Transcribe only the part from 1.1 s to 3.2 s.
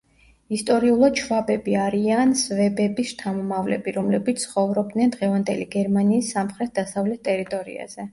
შვაბები არიან სვებების